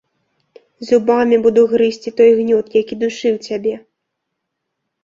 Зубамі 0.87 1.37
буду 1.45 1.61
грызці 1.75 2.09
той 2.23 2.35
гнёт, 2.41 2.67
які 2.81 2.95
душыў 3.05 3.35
цябе! 3.51 3.79